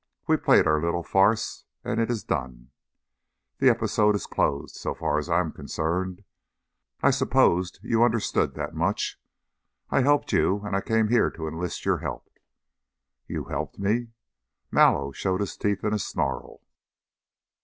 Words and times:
We 0.25 0.35
played 0.35 0.65
our 0.65 0.81
little 0.81 1.03
farce 1.03 1.65
and 1.83 1.99
it 1.99 2.09
is 2.09 2.23
done 2.23 2.71
the 3.59 3.69
episode 3.69 4.15
is 4.15 4.25
closed, 4.25 4.73
so 4.75 4.95
far 4.95 5.19
as 5.19 5.29
I 5.29 5.39
am 5.39 5.51
concerned. 5.51 6.23
I 7.03 7.11
supposed 7.11 7.77
you 7.83 8.01
understood 8.01 8.55
that 8.55 8.73
much. 8.73 9.19
I 9.91 10.01
helped 10.01 10.33
you 10.33 10.61
and 10.65 10.75
I 10.75 10.81
came 10.81 11.09
here 11.09 11.29
to 11.29 11.47
enlist 11.47 11.85
your 11.85 11.99
help." 11.99 12.31
"You 13.27 13.43
helped 13.43 13.77
me?" 13.77 14.07
Mallow 14.71 15.11
showed 15.11 15.39
his 15.39 15.55
teeth 15.55 15.83
in 15.83 15.93
a 15.93 15.99
snarl. 15.99 16.61